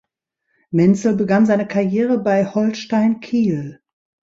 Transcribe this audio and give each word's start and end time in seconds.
Menzel 0.71 1.15
begann 1.15 1.45
seine 1.45 1.67
Karriere 1.67 2.17
bei 2.17 2.47
Holstein 2.47 3.19
Kiel. 3.19 3.83